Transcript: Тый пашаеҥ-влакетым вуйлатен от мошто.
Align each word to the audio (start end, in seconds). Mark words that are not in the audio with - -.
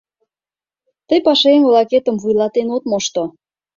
Тый 1.07 1.19
пашаеҥ-влакетым 1.27 2.15
вуйлатен 2.21 2.67
от 2.75 2.83
мошто. 2.89 3.23